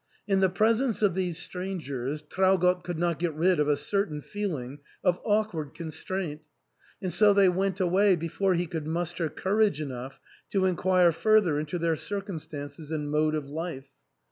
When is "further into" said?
11.11-11.77